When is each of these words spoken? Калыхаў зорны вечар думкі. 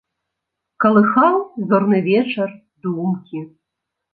Калыхаў 0.85 1.35
зорны 1.73 1.99
вечар 2.09 2.49
думкі. 2.87 3.47